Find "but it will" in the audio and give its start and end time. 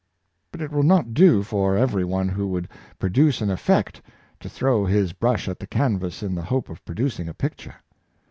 0.51-0.81